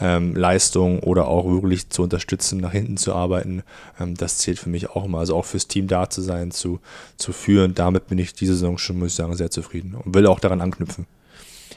[0.00, 3.62] ähm, Leistung oder auch wirklich zu unterstützen, nach hinten zu arbeiten.
[4.00, 5.18] Ähm, das zählt für mich auch immer.
[5.18, 6.80] Also auch fürs Team da zu sein, zu,
[7.16, 7.74] zu führen.
[7.74, 10.60] Damit bin ich diese Saison schon, muss ich sagen, sehr zufrieden und will auch daran
[10.60, 11.06] anknüpfen.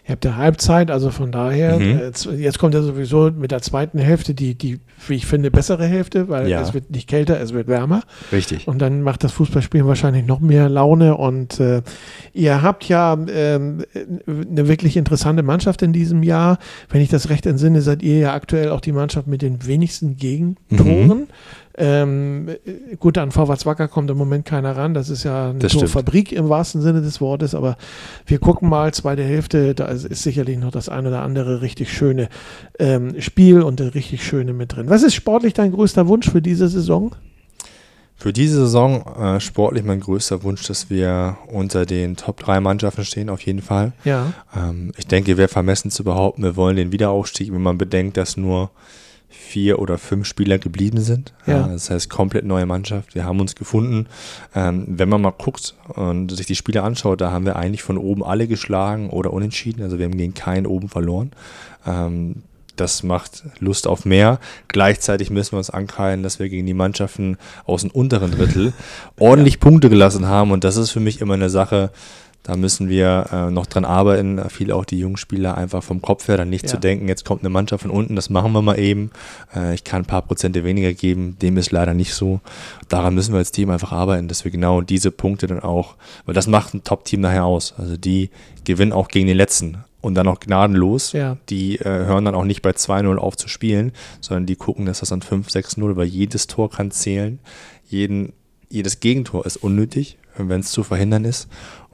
[0.07, 1.97] Ihr habt ja Halbzeit, also von daher, mhm.
[1.97, 5.85] äh, jetzt kommt ja sowieso mit der zweiten Hälfte die, die, wie ich finde, bessere
[5.85, 6.61] Hälfte, weil ja.
[6.61, 8.03] es wird nicht kälter, es wird wärmer.
[8.31, 8.67] Richtig.
[8.67, 11.17] Und dann macht das Fußballspielen wahrscheinlich noch mehr Laune.
[11.17, 11.81] Und äh,
[12.33, 13.83] ihr habt ja ähm,
[14.27, 16.59] eine wirklich interessante Mannschaft in diesem Jahr.
[16.89, 20.17] Wenn ich das recht entsinne, seid ihr ja aktuell auch die Mannschaft mit den wenigsten
[20.17, 21.07] Gegentoren.
[21.07, 21.27] Mhm.
[21.77, 22.49] Ähm,
[22.99, 24.93] gut, an Vorwärts Wacker kommt im Moment keiner ran.
[24.93, 27.53] Das ist ja eine Fabrik im wahrsten Sinne des Wortes.
[27.53, 27.77] Aber
[28.25, 31.91] wir gucken mal, zweite Hälfte, da ist, ist sicherlich noch das ein oder andere richtig
[31.91, 32.29] schöne
[32.79, 34.89] ähm, Spiel und der richtig schöne mit drin.
[34.89, 37.15] Was ist sportlich dein größter Wunsch für diese Saison?
[38.17, 43.03] Für diese Saison äh, sportlich mein größter Wunsch, dass wir unter den Top 3 Mannschaften
[43.03, 43.91] stehen, auf jeden Fall.
[44.05, 44.31] Ja.
[44.55, 48.37] Ähm, ich denke, wäre vermessen zu behaupten, wir wollen den Wiederaufstieg, wenn man bedenkt, dass
[48.37, 48.71] nur
[49.37, 51.33] vier oder fünf Spieler geblieben sind.
[51.45, 51.67] Ja.
[51.67, 53.15] Das heißt, komplett neue Mannschaft.
[53.15, 54.07] Wir haben uns gefunden.
[54.53, 57.97] Ähm, wenn man mal guckt und sich die Spiele anschaut, da haben wir eigentlich von
[57.97, 59.83] oben alle geschlagen oder unentschieden.
[59.83, 61.31] Also wir haben gegen keinen oben verloren.
[61.85, 62.43] Ähm,
[62.75, 64.39] das macht Lust auf mehr.
[64.67, 68.73] Gleichzeitig müssen wir uns ankreiden, dass wir gegen die Mannschaften aus dem unteren Drittel
[69.19, 69.59] ordentlich ja.
[69.61, 70.51] Punkte gelassen haben.
[70.51, 71.91] Und das ist für mich immer eine Sache,
[72.45, 76.27] da müssen wir äh, noch dran arbeiten, viel auch die jungen Spieler einfach vom Kopf
[76.27, 76.69] her, dann nicht ja.
[76.69, 79.09] zu denken, jetzt kommt eine Mannschaft von unten, das machen wir mal eben.
[79.55, 82.41] Äh, ich kann ein paar Prozente weniger geben, dem ist leider nicht so.
[82.87, 85.95] Daran müssen wir als Team einfach arbeiten, dass wir genau diese Punkte dann auch,
[86.27, 87.73] weil das macht ein Top-Team nachher aus.
[87.79, 88.29] Also die
[88.63, 91.13] gewinnen auch gegen den Letzten und dann auch gnadenlos.
[91.13, 91.37] Ja.
[91.49, 94.99] Die äh, hören dann auch nicht bei 2-0 auf zu spielen, sondern die gucken, dass
[94.99, 97.39] das dann 5-6-0, weil jedes Tor kann zählen.
[97.87, 98.33] Jeden,
[98.69, 101.47] jedes Gegentor ist unnötig, wenn es zu verhindern ist.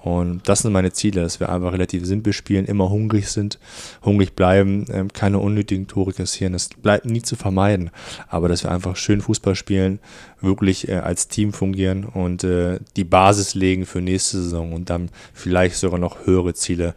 [0.03, 3.59] Und das sind meine Ziele, dass wir einfach relativ simpel spielen, immer hungrig sind,
[4.03, 6.53] hungrig bleiben, ähm, keine unnötigen Tore kassieren.
[6.53, 7.91] Das bleibt nie zu vermeiden.
[8.27, 9.99] Aber dass wir einfach schön Fußball spielen,
[10.41, 15.09] wirklich äh, als Team fungieren und äh, die Basis legen für nächste Saison und dann
[15.33, 16.95] vielleicht sogar noch höhere Ziele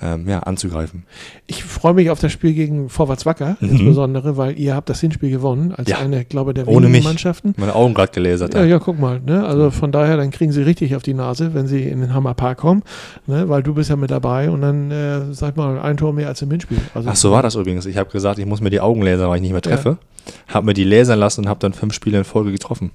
[0.00, 1.04] ähm, ja, anzugreifen.
[1.46, 3.70] Ich freue mich auf das Spiel gegen Vorwärts Wacker, mhm.
[3.70, 5.98] insbesondere, weil ihr habt das Hinspiel gewonnen, als ja.
[5.98, 7.04] eine, glaube der wenigen mich.
[7.04, 7.54] Mannschaften.
[7.56, 8.54] Meine Augen gerade gelasert.
[8.54, 9.20] Ja, ja, guck mal.
[9.20, 9.44] Ne?
[9.44, 12.34] Also von daher, dann kriegen sie richtig auf die Nase, wenn sie in den Hammer
[12.42, 12.82] Park kommen,
[13.28, 16.26] ne, weil du bist ja mit dabei und dann, äh, sag mal, ein Tor mehr
[16.26, 16.78] als im Hinspiel.
[16.92, 17.86] Also, Ach so war das übrigens.
[17.86, 19.98] Ich habe gesagt, ich muss mir die Augen lasern, weil ich nicht mehr treffe.
[20.26, 20.54] Ja.
[20.54, 22.90] Habe mir die lasern lassen und habe dann fünf Spiele in Folge getroffen.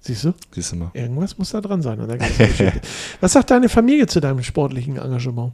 [0.00, 0.34] Siehst du?
[0.52, 0.90] Siehst du mal.
[0.92, 1.98] Irgendwas muss da dran sein.
[3.20, 5.52] Was sagt deine Familie zu deinem sportlichen Engagement?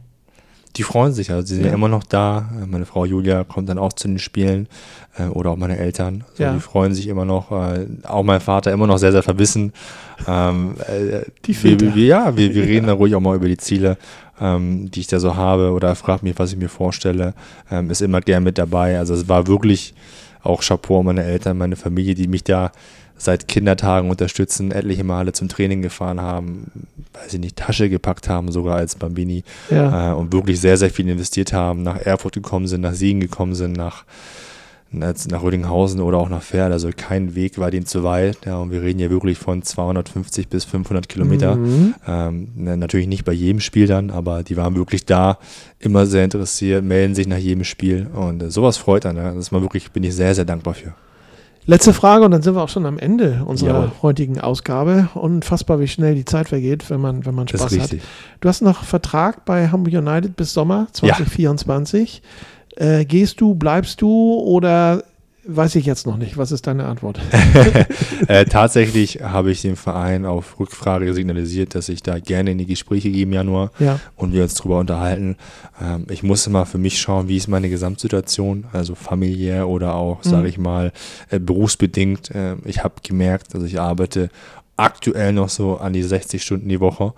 [0.75, 1.31] Die freuen sich.
[1.31, 1.73] Also, sie sind ja.
[1.73, 2.49] immer noch da.
[2.65, 4.67] Meine Frau Julia kommt dann auch zu den Spielen
[5.17, 6.23] äh, oder auch meine Eltern.
[6.31, 6.53] Also, ja.
[6.53, 7.51] Die freuen sich immer noch.
[7.51, 9.73] Äh, auch mein Vater immer noch sehr, sehr verbissen.
[10.27, 12.93] Ähm, äh, die wir, wir, Ja, wir, wir reden ja.
[12.93, 13.97] da ruhig auch mal über die Ziele,
[14.39, 17.33] ähm, die ich da so habe oder fragt mich, was ich mir vorstelle.
[17.71, 18.99] Ähm, ist immer gern mit dabei.
[18.99, 19.93] Also, es war wirklich
[20.43, 22.71] auch Chapeau meine Eltern, meine Familie, die mich da
[23.17, 26.71] seit Kindertagen unterstützen, etliche Male zum Training gefahren haben,
[27.13, 30.11] weiß ich nicht, Tasche gepackt haben, sogar als Bambini ja.
[30.11, 33.55] äh, und wirklich sehr, sehr viel investiert haben, nach Erfurt gekommen sind, nach Siegen gekommen
[33.55, 34.05] sind, nach,
[34.91, 36.71] nach Rödinghausen oder auch nach Pferd.
[36.71, 38.37] Also kein Weg war denen zu weit.
[38.45, 41.55] Ja, und wir reden hier wirklich von 250 bis 500 Kilometer.
[41.55, 41.95] Mhm.
[42.07, 45.39] Ähm, ne, natürlich nicht bei jedem Spiel dann, aber die waren wirklich da,
[45.79, 49.17] immer sehr interessiert, melden sich nach jedem Spiel und äh, sowas freut dann.
[49.17, 49.31] Ja.
[49.31, 50.93] Das ist mal wirklich, bin ich sehr, sehr dankbar für.
[51.69, 53.91] Letzte Frage und dann sind wir auch schon am Ende unserer Jawohl.
[54.01, 55.09] heutigen Ausgabe.
[55.15, 57.95] Unfassbar, wie schnell die Zeit vergeht, wenn man, wenn man Spaß hat.
[58.39, 62.21] Du hast noch Vertrag bei Hamburg United bis Sommer 2024.
[62.79, 62.99] Ja.
[62.99, 65.03] Äh, gehst du, bleibst du oder
[65.49, 66.37] Weiß ich jetzt noch nicht.
[66.37, 67.21] Was ist deine Antwort?
[68.27, 72.65] äh, tatsächlich habe ich dem Verein auf Rückfrage signalisiert, dass ich da gerne in die
[72.65, 74.01] Gespräche gehe im Januar ja.
[74.17, 75.37] und wir uns darüber unterhalten.
[75.81, 80.21] Ähm, ich muss immer für mich schauen, wie ist meine Gesamtsituation, also familiär oder auch,
[80.25, 80.29] mhm.
[80.29, 80.91] sage ich mal,
[81.29, 82.29] äh, berufsbedingt.
[82.31, 84.29] Äh, ich habe gemerkt, dass ich arbeite
[84.75, 87.13] aktuell noch so an die 60 Stunden die Woche.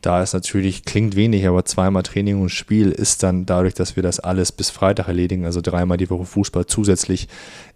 [0.00, 4.02] Da ist natürlich, klingt wenig, aber zweimal Training und Spiel ist dann dadurch, dass wir
[4.02, 7.28] das alles bis Freitag erledigen, also dreimal die Woche Fußball zusätzlich,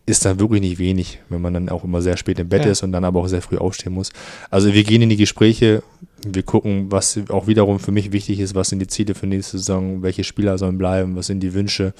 [0.06, 2.70] ist dann wirklich nicht wenig, wenn man dann auch immer sehr spät im Bett ja.
[2.70, 4.10] ist und dann aber auch sehr früh aufstehen muss.
[4.50, 5.82] Also wir gehen in die Gespräche,
[6.26, 9.58] wir gucken, was auch wiederum für mich wichtig ist, was sind die Ziele für nächste
[9.58, 11.92] Saison, welche Spieler sollen bleiben, was sind die Wünsche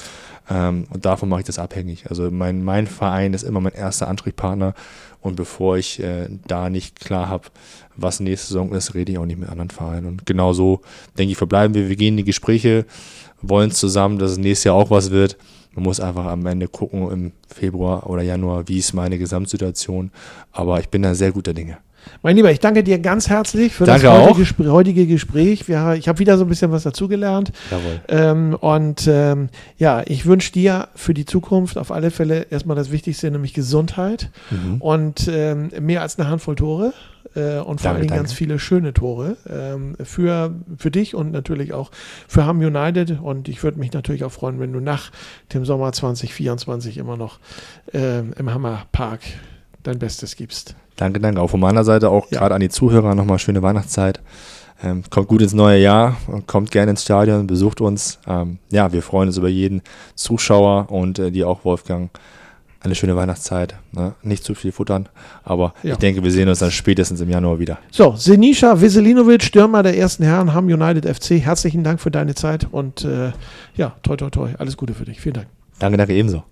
[0.51, 2.05] ähm, und davon mache ich das abhängig.
[2.09, 4.75] Also mein, mein Verein ist immer mein erster Ansprechpartner
[5.25, 7.49] und bevor ich äh, da nicht klar habe,
[7.97, 10.07] was nächste Saison ist, rede ich auch nicht mit anderen Vereinen.
[10.07, 10.83] Und genau so,
[11.17, 11.89] denke ich, verbleiben wir.
[11.89, 12.85] Wir gehen in die Gespräche,
[13.41, 15.39] wollen zusammen, dass es nächstes Jahr auch was wird.
[15.75, 20.11] Man muss einfach am Ende gucken im Februar oder Januar, wie ist meine Gesamtsituation.
[20.53, 21.79] Aber ich bin da sehr guter Dinge.
[22.23, 25.69] Mein Lieber, ich danke dir ganz herzlich für danke das heutige, Gespr heutige Gespräch.
[25.69, 27.53] Wir, ich habe wieder so ein bisschen was dazugelernt.
[27.71, 28.01] Jawohl.
[28.09, 32.91] Ähm, und ähm, ja, ich wünsche dir für die Zukunft auf alle Fälle erstmal das
[32.91, 34.81] Wichtigste, nämlich Gesundheit mhm.
[34.81, 36.93] und ähm, mehr als eine Handvoll Tore
[37.35, 41.91] äh, und vor allem ganz viele schöne Tore ähm, für, für dich und natürlich auch
[42.29, 43.21] für Ham United.
[43.21, 45.11] Und ich würde mich natürlich auch freuen, wenn du nach
[45.53, 47.39] dem Sommer 2024 immer noch
[47.93, 49.21] äh, im Hammerpark
[49.85, 50.75] dein Bestes gibst.
[50.97, 51.41] Danke, danke.
[51.41, 52.39] Auch von meiner Seite auch ja.
[52.39, 54.21] gerade an die Zuhörer nochmal schöne Weihnachtszeit.
[54.83, 56.17] Ähm, kommt gut ins neue Jahr,
[56.47, 58.19] kommt gerne ins Stadion, besucht uns.
[58.27, 59.83] Ähm, ja, wir freuen uns über jeden
[60.15, 62.11] Zuschauer und äh, die auch Wolfgang
[62.81, 63.77] eine schöne Weihnachtszeit.
[63.93, 64.15] Ne?
[64.23, 65.09] Nicht zu viel futtern,
[65.43, 65.93] aber ja.
[65.93, 67.79] ich denke, wir sehen uns dann spätestens im Januar wieder.
[67.91, 71.41] So, Senisha Veselinovic, Stürmer der ersten Herren, Ham United FC.
[71.41, 73.33] Herzlichen Dank für deine Zeit und äh,
[73.77, 74.51] ja, toi, toi, toi.
[74.59, 75.21] Alles Gute für dich.
[75.21, 75.47] Vielen Dank.
[75.79, 76.43] Danke, danke ebenso.